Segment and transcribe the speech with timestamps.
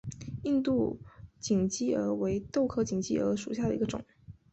[0.41, 0.97] 印度
[1.39, 4.03] 锦鸡儿为豆科锦鸡儿属下的一个种。